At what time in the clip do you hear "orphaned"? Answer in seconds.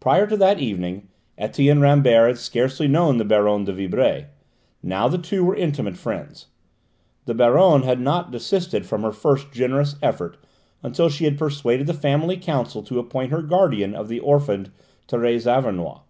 14.20-14.70